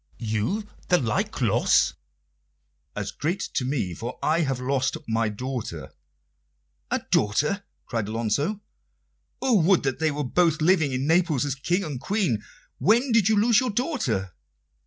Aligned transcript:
"You 0.17 0.67
the 0.87 0.97
like 0.97 1.41
loss?" 1.41 1.93
"As 2.95 3.11
great 3.11 3.41
to 3.53 3.63
me; 3.63 3.93
for 3.93 4.17
I 4.23 4.39
have 4.39 4.59
lost 4.59 4.97
my 5.07 5.29
daughter." 5.29 5.91
"A 6.89 7.03
daughter?" 7.11 7.63
cried 7.85 8.07
Alonso. 8.07 8.61
"Oh, 9.43 9.61
would 9.61 9.83
that 9.83 9.99
they 9.99 10.09
were 10.09 10.23
both 10.23 10.59
living 10.59 10.91
in 10.91 11.05
Naples 11.05 11.45
as 11.45 11.53
King 11.53 11.83
and 11.83 12.01
Queen! 12.01 12.43
When 12.79 13.11
did 13.11 13.29
you 13.29 13.35
lose 13.37 13.59
your 13.59 13.69
daughter?" 13.69 14.33